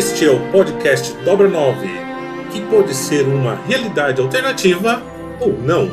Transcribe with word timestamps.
Este 0.00 0.24
é 0.24 0.30
o 0.30 0.40
podcast 0.50 1.12
Dobra 1.26 1.46
9, 1.46 1.86
que 2.50 2.62
pode 2.70 2.94
ser 2.94 3.28
uma 3.28 3.56
realidade 3.68 4.18
alternativa 4.18 5.02
ou 5.38 5.52
não. 5.52 5.90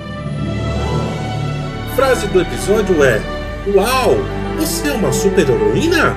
Frase 1.94 2.26
do 2.28 2.40
episódio 2.40 3.04
é: 3.04 3.22
Uau, 3.76 4.16
você 4.58 4.88
é 4.88 4.94
uma 4.94 5.12
super-heroína? 5.12 6.16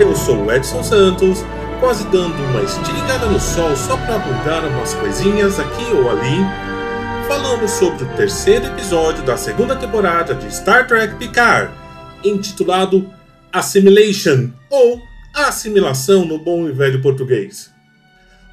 Eu 0.00 0.16
sou 0.16 0.46
o 0.46 0.50
Edson 0.50 0.82
Santos, 0.82 1.44
quase 1.78 2.04
dando 2.04 2.42
uma 2.42 2.62
estirada 2.62 3.26
no 3.26 3.38
sol 3.38 3.76
só 3.76 3.94
para 3.94 4.18
mudar 4.18 4.64
umas 4.64 4.94
coisinhas 4.94 5.60
aqui 5.60 5.92
ou 5.92 6.10
ali, 6.10 6.38
falando 7.28 7.68
sobre 7.68 8.02
o 8.02 8.16
terceiro 8.16 8.64
episódio 8.68 9.22
da 9.24 9.36
segunda 9.36 9.76
temporada 9.76 10.34
de 10.34 10.50
Star 10.50 10.86
Trek 10.86 11.16
Picard, 11.16 11.70
intitulado 12.24 13.12
Assimilation 13.52 14.48
ou 14.70 15.02
a 15.34 15.48
assimilação 15.48 16.24
no 16.24 16.38
bom 16.38 16.68
e 16.68 16.72
velho 16.72 17.02
português. 17.02 17.68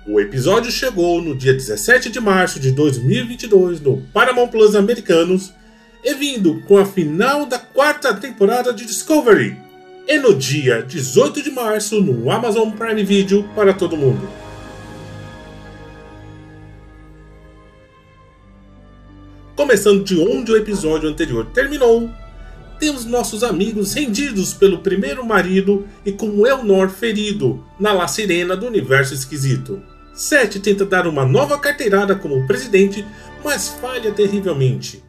O 0.08 0.20
episódio 0.20 0.72
chegou 0.72 1.22
no 1.22 1.36
dia 1.36 1.54
17 1.54 2.10
de 2.10 2.20
março 2.20 2.60
de 2.60 2.72
2022 2.72 3.80
no 3.80 3.98
Paramount 4.12 4.48
Plus 4.48 4.74
Americanos 4.74 5.54
e 6.04 6.16
vindo 6.16 6.60
com 6.62 6.80
a 6.80 6.86
final 6.86 7.46
da 7.46 7.60
quarta 7.60 8.12
temporada 8.16 8.74
de 8.74 8.84
Discovery, 8.84 9.56
e 10.08 10.18
no 10.18 10.34
dia 10.34 10.82
18 10.82 11.44
de 11.44 11.52
março 11.52 12.02
no 12.02 12.32
Amazon 12.32 12.72
Prime 12.72 13.04
Video 13.04 13.48
para 13.56 13.76
todo 13.76 13.96
mundo. 13.96 14.28
Começando 19.56 20.04
de 20.04 20.20
onde 20.20 20.52
o 20.52 20.58
episódio 20.58 21.08
anterior 21.08 21.46
terminou, 21.54 22.10
temos 22.82 23.06
nossos 23.06 23.44
amigos 23.44 23.94
rendidos 23.94 24.56
pelo 24.56 24.80
primeiro 24.80 25.24
marido 25.24 25.88
e 26.04 26.12
com 26.12 26.48
Elnor 26.48 26.90
ferido 26.90 27.64
na 27.80 27.94
La 27.94 28.08
Sirena 28.08 28.58
do 28.58 28.66
universo 28.66 29.14
esquisito. 29.14 29.80
Seth 30.16 30.60
tenta 30.60 30.84
dar 30.84 31.06
uma 31.06 31.24
nova 31.24 31.60
carteirada 31.60 32.16
como 32.16 32.48
presidente, 32.48 33.06
mas 33.44 33.70
falha 33.70 34.12
terrivelmente. 34.12 35.04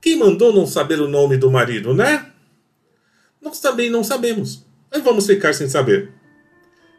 Quem 0.00 0.16
mandou 0.16 0.54
não 0.54 0.66
saber 0.66 1.02
o 1.02 1.06
nome 1.06 1.36
do 1.36 1.50
marido, 1.50 1.92
né? 1.92 2.28
Nós 3.42 3.60
também 3.60 3.90
não 3.90 4.02
sabemos, 4.02 4.64
mas 4.90 5.04
vamos 5.04 5.26
ficar 5.26 5.52
sem 5.52 5.68
saber. 5.68 6.10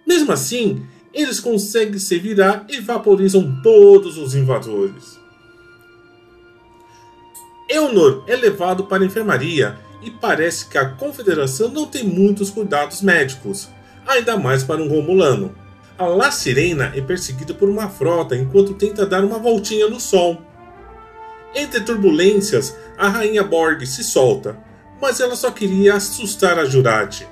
Mesmo 0.06 0.32
assim, 0.32 0.86
eles 1.12 1.40
conseguem 1.40 1.98
se 1.98 2.20
virar 2.20 2.68
e 2.70 2.80
vaporizam 2.80 3.60
todos 3.64 4.20
os 4.20 4.36
invasores. 4.36 5.20
Elnor 7.68 8.24
é 8.28 8.36
levado 8.36 8.84
para 8.84 9.02
a 9.02 9.08
enfermaria 9.08 9.76
e 10.04 10.12
parece 10.12 10.68
que 10.68 10.78
a 10.78 10.90
Confederação 10.90 11.70
não 11.70 11.86
tem 11.86 12.04
muitos 12.04 12.50
cuidados 12.50 13.02
médicos, 13.02 13.70
ainda 14.06 14.38
mais 14.38 14.64
para 14.64 14.82
um 14.82 14.90
Romulano. 14.90 15.56
A 15.98 16.06
La 16.06 16.32
Sirena 16.32 16.92
é 16.96 17.02
perseguida 17.02 17.54
por 17.54 17.70
uma 17.70 17.90
frota 17.90 18.36
enquanto 18.36 18.74
tenta 18.74 19.06
dar 19.06 19.24
uma 19.24 19.40
voltinha 19.40 19.88
no 19.88 20.00
Sol. 20.00 20.42
Entre 21.56 21.82
turbulências, 21.82 22.76
a 22.98 23.08
rainha 23.08 23.44
Borg 23.44 23.86
se 23.86 24.04
solta, 24.04 24.58
mas 25.02 25.20
ela 25.20 25.36
só 25.36 25.52
queria 25.52 25.96
assustar 25.96 26.58
a 26.58 26.66
Jurati. 26.66 27.28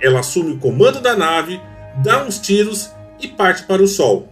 Ela 0.00 0.20
assume 0.20 0.52
o 0.52 0.58
comando 0.58 1.00
da 1.00 1.16
nave, 1.16 1.60
dá 2.02 2.24
uns 2.24 2.38
tiros 2.38 2.90
e 3.20 3.28
parte 3.28 3.64
para 3.64 3.82
o 3.82 3.88
Sol. 3.88 4.28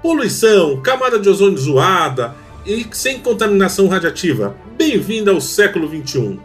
Poluição, 0.00 0.80
camada 0.80 1.18
de 1.18 1.28
ozônio 1.28 1.58
zoada 1.58 2.34
e 2.64 2.86
sem 2.92 3.18
contaminação 3.20 3.88
radiativa. 3.88 4.54
Bem-vindo 4.76 5.30
ao 5.30 5.40
século 5.40 5.88
XXI. 5.88 6.38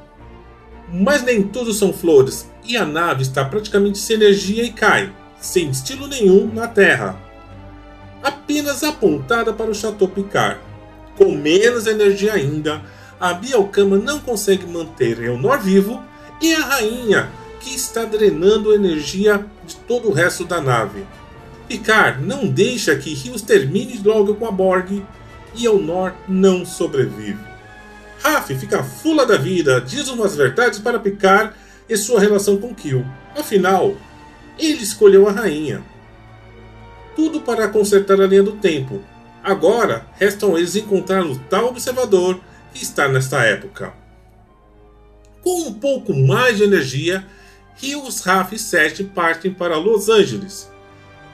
Mas 0.89 1.21
nem 1.21 1.43
tudo 1.43 1.73
são 1.73 1.91
flores, 1.91 2.49
e 2.63 2.77
a 2.77 2.85
nave 2.85 3.23
está 3.23 3.43
praticamente 3.43 3.97
sem 3.97 4.15
energia 4.15 4.63
e 4.63 4.71
cai, 4.71 5.11
sem 5.37 5.69
estilo 5.69 6.07
nenhum, 6.07 6.49
na 6.53 6.65
Terra. 6.65 7.21
Apenas 8.23 8.85
apontada 8.85 9.51
para 9.51 9.69
o 9.69 9.75
Chateau 9.75 10.07
Picard. 10.07 10.61
Com 11.17 11.35
menos 11.35 11.87
energia 11.87 12.33
ainda, 12.33 12.81
a 13.19 13.33
Bielcama 13.33 13.97
não 13.97 14.21
consegue 14.21 14.65
manter 14.65 15.21
Elnor 15.21 15.59
vivo 15.59 16.01
e 16.41 16.53
a 16.53 16.61
rainha, 16.61 17.29
que 17.59 17.75
está 17.75 18.05
drenando 18.05 18.73
energia 18.73 19.45
de 19.67 19.75
todo 19.75 20.07
o 20.07 20.13
resto 20.13 20.45
da 20.45 20.61
nave. 20.61 21.03
Picard 21.67 22.25
não 22.25 22.47
deixa 22.47 22.95
que 22.95 23.13
Rios 23.13 23.41
termine 23.41 23.99
logo 24.01 24.35
com 24.35 24.47
a 24.47 24.51
Borg 24.51 25.03
e 25.53 25.65
Elnor 25.65 26.13
não 26.29 26.65
sobrevive. 26.65 27.50
Raf 28.23 28.53
fica 28.55 28.83
fula 28.83 29.25
da 29.25 29.35
vida, 29.35 29.81
diz 29.81 30.07
umas 30.07 30.35
verdades 30.35 30.79
para 30.79 30.99
Picard 30.99 31.53
e 31.89 31.97
sua 31.97 32.19
relação 32.19 32.57
com 32.57 32.73
Kill. 32.73 33.05
Afinal, 33.35 33.95
ele 34.59 34.83
escolheu 34.83 35.27
a 35.27 35.31
rainha. 35.31 35.83
Tudo 37.15 37.41
para 37.41 37.67
consertar 37.67 38.21
a 38.21 38.27
linha 38.27 38.43
do 38.43 38.53
tempo. 38.53 39.01
Agora, 39.43 40.05
restam 40.17 40.57
eles 40.57 40.75
encontrar 40.75 41.25
o 41.25 41.37
tal 41.37 41.67
observador 41.67 42.39
que 42.73 42.83
está 42.83 43.07
nesta 43.07 43.43
época. 43.43 43.93
Com 45.41 45.69
um 45.69 45.73
pouco 45.73 46.13
mais 46.13 46.57
de 46.57 46.63
energia, 46.63 47.25
Rios, 47.75 48.21
Raf 48.21 48.53
e 48.53 48.59
Sete 48.59 49.03
partem 49.03 49.51
para 49.51 49.77
Los 49.77 50.09
Angeles. 50.09 50.69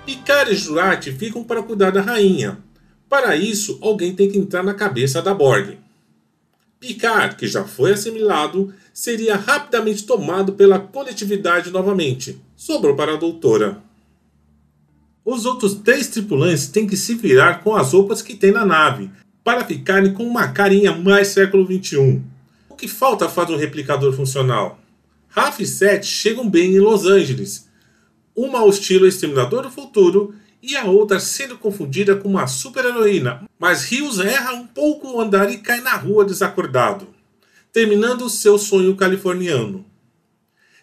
Picard 0.05 0.53
e 0.53 0.55
Jurati 0.55 1.11
ficam 1.11 1.43
para 1.43 1.61
cuidar 1.61 1.91
da 1.91 1.99
rainha. 1.99 2.59
Para 3.09 3.35
isso, 3.35 3.77
alguém 3.81 4.15
tem 4.15 4.31
que 4.31 4.37
entrar 4.37 4.63
na 4.63 4.73
cabeça 4.73 5.21
da 5.21 5.33
Borg. 5.33 5.77
Picard, 6.79 7.35
que 7.35 7.47
já 7.47 7.63
foi 7.63 7.93
assimilado, 7.93 8.73
seria 8.93 9.35
rapidamente 9.35 10.05
tomado 10.05 10.53
pela 10.53 10.79
coletividade 10.79 11.71
novamente. 11.71 12.39
Sobrou 12.55 12.95
para 12.95 13.13
a 13.13 13.17
doutora. 13.17 13.81
Os 15.25 15.45
outros 15.45 15.75
três 15.75 16.07
tripulantes 16.07 16.67
têm 16.67 16.87
que 16.87 16.95
se 16.95 17.15
virar 17.15 17.63
com 17.63 17.75
as 17.75 17.93
roupas 17.93 18.21
que 18.21 18.35
tem 18.35 18.51
na 18.51 18.65
nave, 18.65 19.09
para 19.43 19.65
ficarem 19.65 20.13
com 20.13 20.23
uma 20.23 20.49
carinha 20.49 20.93
mais 20.93 21.29
século 21.29 21.65
XXI. 21.65 22.21
O 22.69 22.75
que 22.75 22.87
falta 22.87 23.27
faz 23.27 23.49
um 23.49 23.55
replicador 23.55 24.13
funcional? 24.13 24.79
Raf 25.27 25.61
e 25.61 25.65
Seth 25.65 26.03
chegam 26.03 26.49
bem 26.49 26.75
em 26.75 26.79
Los 26.79 27.05
Angeles, 27.05 27.67
uma 28.35 28.59
ao 28.59 28.69
Exterminador 28.69 29.63
do 29.63 29.71
Futuro 29.71 30.33
e 30.61 30.75
a 30.75 30.85
outra 30.85 31.19
sendo 31.19 31.57
confundida 31.57 32.15
com 32.15 32.29
uma 32.29 32.47
super-heroína, 32.47 33.47
mas 33.59 33.85
Rios 33.85 34.19
erra 34.19 34.53
um 34.53 34.65
pouco 34.65 35.07
o 35.07 35.21
andar 35.21 35.51
e 35.51 35.57
cai 35.57 35.81
na 35.81 35.95
rua 35.95 36.25
desacordado, 36.25 37.07
terminando 37.71 38.29
seu 38.29 38.57
sonho 38.57 38.95
californiano. 38.95 39.85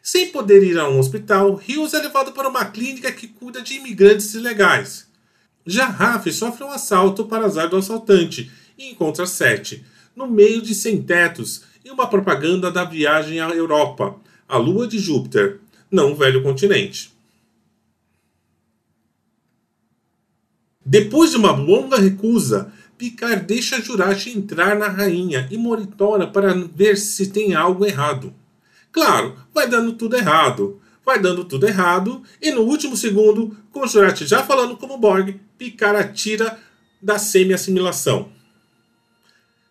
Sem 0.03 0.29
poder 0.29 0.63
ir 0.63 0.79
a 0.79 0.89
um 0.89 0.99
hospital, 0.99 1.55
Rios 1.55 1.95
é 1.95 1.99
levado 1.99 2.33
para 2.33 2.49
uma 2.49 2.67
clínica 2.67 3.11
que 3.11 3.27
cuida 3.27 3.63
de 3.63 3.75
imigrantes 3.75 4.35
ilegais. 4.35 5.07
Já 5.67 5.87
Raf 5.87 6.31
sofre 6.31 6.63
um 6.63 6.71
assalto 6.71 7.25
para 7.25 7.47
azar 7.47 7.71
do 7.71 7.77
assaltante 7.77 8.51
e 8.77 8.91
encontra 8.91 9.27
Sete, 9.27 9.83
no 10.15 10.27
meio 10.27 10.61
de 10.61 10.75
sem-tetos 10.75 11.63
e 11.83 11.91
uma 11.91 12.07
propaganda 12.07 12.71
da 12.71 12.85
viagem 12.85 13.41
à 13.41 13.49
Europa, 13.49 14.17
a 14.47 14.59
lua 14.59 14.87
de 14.87 14.99
Júpiter, 14.99 15.59
não 15.91 16.13
o 16.13 16.17
velho 16.17 16.43
continente. 16.43 17.14
Depois 20.85 21.31
de 21.31 21.37
uma 21.37 21.53
longa 21.53 21.97
recusa, 21.97 22.73
Picard 22.99 23.45
deixa 23.47 23.81
Jurati 23.81 24.31
entrar 24.31 24.77
na 24.77 24.89
rainha 24.89 25.49
e 25.51 25.57
monitora 25.57 26.27
para 26.27 26.53
ver 26.55 26.97
se 26.97 27.29
tem 27.29 27.55
algo 27.55 27.85
errado. 27.87 28.35
Claro, 28.93 29.35
vai 29.53 29.69
dando 29.69 29.95
tudo 29.95 30.17
errado. 30.17 30.81
Vai 31.05 31.21
dando 31.21 31.45
tudo 31.45 31.67
errado, 31.67 32.23
e 32.41 32.51
no 32.51 32.63
último 32.63 32.97
segundo, 32.97 33.55
com 33.71 33.87
Jurati 33.87 34.27
já 34.27 34.43
falando 34.43 34.75
como 34.75 34.97
Borg, 34.97 35.39
Picard 35.59 35.99
atira 35.99 36.59
da 37.01 37.19
semi-assimilação. 37.19 38.31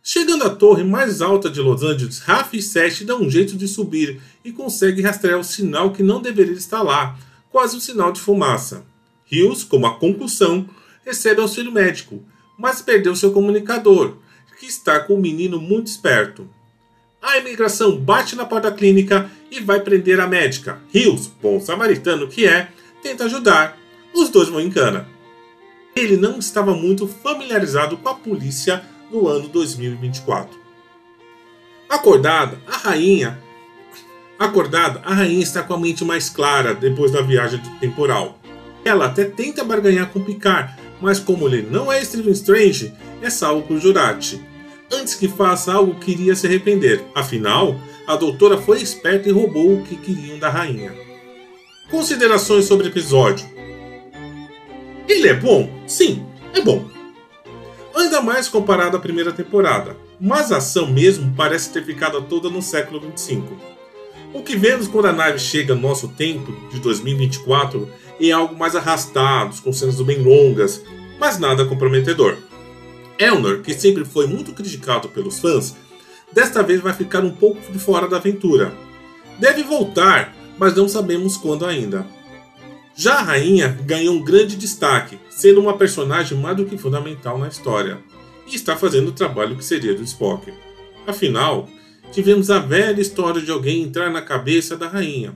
Chegando 0.03 0.43
à 0.43 0.49
torre 0.51 0.83
mais 0.83 1.21
alta 1.21 1.49
de 1.49 1.59
Los 1.59 1.81
Angeles, 1.81 2.19
Raf 2.19 2.53
e 2.55 2.61
Seth 2.61 3.03
dão 3.03 3.21
um 3.21 3.29
jeito 3.31 3.55
de 3.55 3.67
subir 3.67 4.21
e 4.45 4.51
consegue 4.51 5.01
rastrear 5.01 5.39
o 5.39 5.43
sinal 5.43 5.91
que 5.91 6.03
não 6.03 6.21
deveria 6.21 6.53
estar 6.53 6.83
lá, 6.83 7.17
quase 7.49 7.77
um 7.77 7.79
sinal 7.79 8.11
de 8.11 8.19
fumaça. 8.19 8.85
Rios, 9.25 9.63
como 9.63 9.87
a 9.87 9.97
concussão, 9.97 10.69
recebe 11.05 11.41
auxílio 11.41 11.71
médico, 11.71 12.23
mas 12.57 12.81
perdeu 12.81 13.15
seu 13.15 13.31
comunicador, 13.31 14.15
que 14.59 14.65
está 14.65 14.99
com 14.99 15.15
um 15.15 15.21
menino 15.21 15.59
muito 15.59 15.87
esperto. 15.87 16.47
A 17.21 17.37
imigração 17.37 17.97
bate 17.97 18.35
na 18.35 18.45
porta 18.45 18.69
da 18.69 18.75
clínica 18.75 19.29
e 19.49 19.59
vai 19.59 19.79
prender 19.79 20.19
a 20.19 20.27
médica. 20.27 20.81
Rios, 20.93 21.27
bom 21.41 21.59
samaritano 21.59 22.27
que 22.27 22.45
é, 22.45 22.69
tenta 23.01 23.25
ajudar. 23.25 23.77
Os 24.13 24.29
dois 24.29 24.49
vão 24.49 24.59
em 24.59 24.69
cana. 24.69 25.07
Ele 25.95 26.17
não 26.17 26.39
estava 26.39 26.73
muito 26.73 27.07
familiarizado 27.07 27.97
com 27.97 28.09
a 28.09 28.15
polícia 28.15 28.83
no 29.11 29.27
ano 29.27 29.47
2024. 29.47 30.59
Acordada, 31.89 32.59
a 32.67 32.77
rainha 32.77 33.39
Acordada, 34.37 34.99
a 35.05 35.13
rainha 35.13 35.43
está 35.43 35.63
com 35.63 35.73
a 35.73 35.77
mente 35.77 36.03
mais 36.03 36.29
clara 36.29 36.73
depois 36.73 37.11
da 37.11 37.21
viagem 37.21 37.61
temporal. 37.79 38.39
Ela 38.83 39.05
até 39.05 39.23
tenta 39.23 39.63
barganhar 39.63 40.09
com 40.09 40.21
Picard, 40.21 40.73
mas 41.03 41.19
como 41.19 41.49
ele 41.49 41.67
não 41.69 41.91
é 41.91 42.01
Stephen 42.01 42.31
Strange, 42.31 42.93
é 43.21 43.29
salvo 43.29 43.67
por 43.67 43.77
Jurati. 43.77 44.41
Antes 44.89 45.15
que 45.15 45.27
faça 45.27 45.73
algo 45.73 45.99
que 45.99 46.11
iria 46.11 46.33
se 46.33 46.47
arrepender, 46.47 47.03
afinal, 47.13 47.75
a 48.07 48.15
doutora 48.15 48.57
foi 48.57 48.81
esperta 48.81 49.27
e 49.27 49.31
roubou 49.33 49.73
o 49.73 49.83
que 49.83 49.97
queriam 49.97 50.39
da 50.39 50.49
rainha. 50.49 50.93
Considerações 51.91 52.63
sobre 52.63 52.87
o 52.87 52.89
episódio. 52.89 53.45
Ele 55.05 55.27
é 55.27 55.33
bom? 55.33 55.69
Sim, 55.85 56.25
é 56.53 56.61
bom. 56.61 56.87
Ainda 57.93 58.21
mais 58.21 58.47
comparado 58.47 58.95
à 58.95 58.99
primeira 58.99 59.33
temporada, 59.33 59.97
mas 60.21 60.53
a 60.53 60.57
ação 60.57 60.87
mesmo 60.87 61.33
parece 61.35 61.73
ter 61.73 61.83
ficado 61.83 62.21
toda 62.21 62.49
no 62.49 62.61
século 62.61 63.01
25. 63.01 63.73
O 64.33 64.41
que 64.41 64.55
vemos 64.55 64.87
quando 64.87 65.07
a 65.07 65.13
nave 65.13 65.37
chega 65.37 65.75
no 65.75 65.81
nosso 65.81 66.07
tempo, 66.07 66.55
de 66.71 66.79
2024, 66.79 67.89
em 68.23 68.31
algo 68.31 68.55
mais 68.55 68.73
arrastados, 68.73 69.59
com 69.59 69.73
cenas 69.73 70.01
bem 70.01 70.21
longas, 70.21 70.81
mas 71.19 71.37
nada 71.37 71.65
comprometedor. 71.65 72.37
Elnor, 73.19 73.59
que 73.61 73.73
sempre 73.73 74.05
foi 74.05 74.27
muito 74.27 74.53
criticado 74.53 75.09
pelos 75.09 75.39
fãs, 75.39 75.75
desta 76.31 76.63
vez 76.63 76.79
vai 76.79 76.93
ficar 76.93 77.23
um 77.23 77.31
pouco 77.31 77.59
de 77.69 77.77
fora 77.77 78.07
da 78.07 78.15
aventura. 78.15 78.73
Deve 79.37 79.63
voltar, 79.63 80.33
mas 80.57 80.73
não 80.73 80.87
sabemos 80.87 81.35
quando 81.35 81.65
ainda. 81.65 82.07
Já 82.95 83.15
a 83.15 83.23
rainha 83.23 83.77
ganhou 83.83 84.15
um 84.15 84.23
grande 84.23 84.55
destaque, 84.55 85.19
sendo 85.29 85.59
uma 85.59 85.77
personagem 85.77 86.37
mais 86.37 86.55
do 86.55 86.65
que 86.65 86.77
fundamental 86.77 87.37
na 87.37 87.49
história, 87.49 87.99
e 88.47 88.55
está 88.55 88.77
fazendo 88.77 89.09
o 89.09 89.13
trabalho 89.13 89.57
que 89.57 89.65
seria 89.65 89.93
do 89.93 90.03
Spock. 90.03 90.53
Afinal, 91.05 91.67
tivemos 92.11 92.49
a 92.49 92.59
velha 92.59 93.01
história 93.01 93.41
de 93.41 93.51
alguém 93.51 93.83
entrar 93.83 94.09
na 94.09 94.21
cabeça 94.21 94.77
da 94.77 94.87
rainha, 94.87 95.35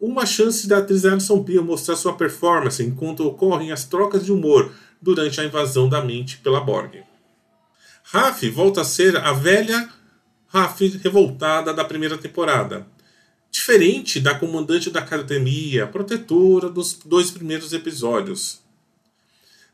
uma 0.00 0.24
chance 0.24 0.66
da 0.68 0.78
atriz 0.78 1.04
Alison 1.04 1.42
Pia 1.42 1.60
mostrar 1.60 1.96
sua 1.96 2.14
performance 2.14 2.82
enquanto 2.82 3.26
ocorrem 3.26 3.72
as 3.72 3.84
trocas 3.84 4.24
de 4.24 4.32
humor 4.32 4.72
durante 5.02 5.40
a 5.40 5.44
invasão 5.44 5.88
da 5.88 6.02
mente 6.02 6.38
pela 6.38 6.60
Borg. 6.60 7.02
Raf 8.04 8.48
volta 8.50 8.82
a 8.82 8.84
ser 8.84 9.16
a 9.16 9.32
velha 9.32 9.88
Raf 10.46 10.80
revoltada 11.02 11.74
da 11.74 11.84
primeira 11.84 12.16
temporada, 12.16 12.86
diferente 13.50 14.18
da 14.18 14.34
comandante 14.34 14.90
da 14.90 15.00
academia, 15.00 15.86
protetora 15.86 16.70
dos 16.70 16.98
dois 17.04 17.30
primeiros 17.30 17.72
episódios. 17.72 18.60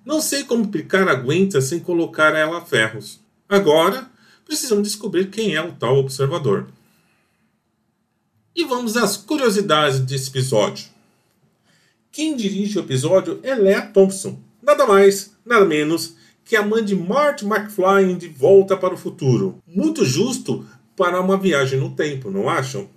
Não 0.05 0.21
sei 0.21 0.45
como 0.45 0.69
Picard 0.69 1.11
aguenta 1.11 1.61
sem 1.61 1.79
colocar 1.79 2.35
ela 2.35 2.59
a 2.59 2.61
ferros. 2.61 3.21
Agora, 3.49 4.11
precisamos 4.45 4.89
descobrir 4.89 5.31
quem 5.31 5.55
é 5.55 5.63
o 5.63 5.73
tal 5.73 5.97
observador. 5.97 6.69
E 8.57 8.65
vamos 8.65 8.97
às 8.97 9.17
curiosidades 9.17 9.99
desse 9.99 10.31
episódio. 10.31 10.85
Quem 12.13 12.37
dirige 12.37 12.79
o 12.79 12.83
episódio 12.83 13.41
é 13.43 13.53
Lea 13.53 13.83
Thompson, 13.83 14.39
nada 14.63 14.87
mais, 14.87 15.33
nada 15.45 15.65
menos 15.65 16.15
que 16.45 16.55
a 16.55 16.63
mãe 16.63 16.85
de 16.85 16.95
Marty 16.95 17.45
McFly 17.45 18.15
de 18.15 18.29
Volta 18.29 18.77
para 18.77 18.95
o 18.95 18.97
Futuro. 18.97 19.59
Muito 19.67 20.05
justo 20.05 20.65
para 20.97 21.21
uma 21.21 21.37
viagem 21.37 21.81
no 21.81 21.97
tempo, 21.97 22.31
não 22.31 22.49
acham? 22.49 22.89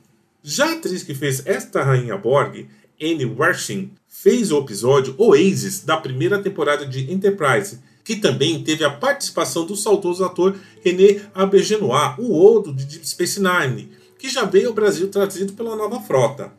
Já 0.44 0.68
a 0.68 0.74
atriz 0.74 1.02
que 1.02 1.16
fez 1.16 1.42
esta 1.48 1.82
rainha 1.82 2.16
Borg, 2.16 2.68
Anne 3.02 3.26
Wershing, 3.26 3.90
fez 4.08 4.52
o 4.52 4.60
episódio 4.60 5.16
Oasis 5.18 5.84
da 5.84 5.98
primeira 5.98 6.40
temporada 6.40 6.86
de 6.86 7.12
Enterprise, 7.12 7.80
que 8.04 8.18
também 8.18 8.64
teve 8.64 8.84
a 8.84 8.92
participação 8.92 9.66
do 9.66 9.76
saudoso 9.76 10.24
ator 10.24 10.56
René 10.86 11.22
Aubergenois, 11.34 12.14
o 12.20 12.46
Odo 12.46 12.72
de 12.72 12.86
Deep 12.86 13.08
Space 13.08 13.42
Nine, 13.42 13.90
que 14.18 14.30
já 14.30 14.46
veio 14.46 14.70
ao 14.70 14.74
Brasil 14.74 15.10
trazido 15.10 15.54
pela 15.54 15.76
nova 15.76 16.00
frota. 16.02 16.52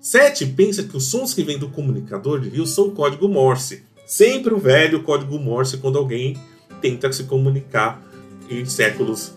Sete 0.00 0.46
pensa 0.46 0.82
que 0.82 0.96
os 0.96 1.10
sons 1.10 1.34
que 1.34 1.42
vêm 1.42 1.58
do 1.58 1.68
comunicador 1.68 2.40
de 2.40 2.48
rio 2.48 2.66
são 2.66 2.90
código 2.90 3.28
Morse. 3.28 3.84
Sempre 4.06 4.54
o 4.54 4.58
velho 4.58 5.02
código 5.02 5.38
Morse 5.38 5.76
quando 5.76 5.98
alguém 5.98 6.36
tenta 6.80 7.12
se 7.12 7.24
comunicar 7.24 8.02
em 8.48 8.64
séculos 8.64 9.32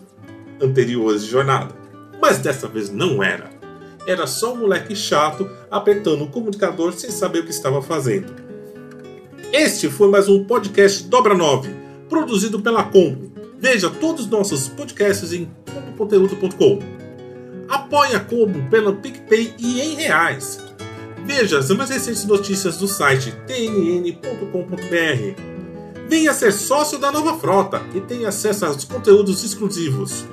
anteriores 0.60 1.24
de 1.24 1.30
jornada. 1.30 1.74
Mas 2.20 2.38
dessa 2.38 2.66
vez 2.66 2.90
não 2.90 3.22
era. 3.22 3.50
Era 4.06 4.26
só 4.26 4.54
um 4.54 4.58
moleque 4.58 4.94
chato 4.96 5.48
apertando 5.70 6.24
o 6.24 6.28
comunicador 6.28 6.92
sem 6.92 7.10
saber 7.10 7.40
o 7.40 7.44
que 7.44 7.50
estava 7.50 7.80
fazendo. 7.80 8.34
Este 9.52 9.88
foi 9.88 10.08
mais 10.08 10.28
um 10.28 10.44
podcast 10.44 11.04
Dobra 11.04 11.34
9, 11.34 11.70
produzido 12.08 12.60
pela 12.60 12.84
Combo. 12.84 13.32
Veja 13.58 13.88
todos 13.88 14.24
os 14.24 14.30
nossos 14.30 14.68
podcasts 14.68 15.32
em 15.32 15.48
comboconteúdo.com. 15.72 17.03
Apoie 17.68 18.14
a 18.14 18.20
Combo 18.20 18.62
pelo 18.70 18.96
PicPay 18.96 19.54
e 19.58 19.80
em 19.80 19.94
reais. 19.94 20.62
Veja 21.24 21.58
as 21.58 21.70
mais 21.70 21.90
recentes 21.90 22.24
notícias 22.24 22.76
do 22.76 22.86
site 22.86 23.32
tnn.com.br. 23.46 24.74
Venha 26.08 26.34
ser 26.34 26.52
sócio 26.52 26.98
da 26.98 27.10
nova 27.10 27.38
frota 27.38 27.82
e 27.94 28.00
tenha 28.00 28.28
acesso 28.28 28.66
aos 28.66 28.84
conteúdos 28.84 29.42
exclusivos. 29.42 30.24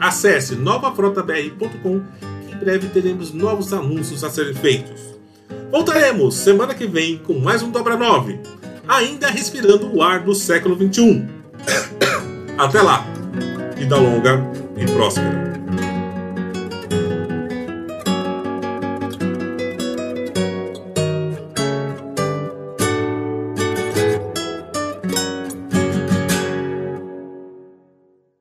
Acesse 0.00 0.54
novafrotabr.com 0.54 2.00
que 2.46 2.54
em 2.54 2.58
breve 2.58 2.88
teremos 2.88 3.32
novos 3.32 3.72
anúncios 3.72 4.24
a 4.24 4.30
serem 4.30 4.54
feitos. 4.54 5.18
Voltaremos 5.70 6.34
semana 6.34 6.74
que 6.74 6.86
vem 6.86 7.18
com 7.18 7.38
mais 7.38 7.62
um 7.62 7.70
Dobra 7.70 7.96
9, 7.96 8.40
ainda 8.86 9.28
respirando 9.28 9.94
o 9.94 10.02
ar 10.02 10.20
do 10.20 10.34
século 10.34 10.74
21. 10.74 11.28
Até 12.56 12.80
lá! 12.80 13.04
Vida 13.76 13.96
longa 13.96 14.40
e 14.76 14.86
próspera! 14.86 15.47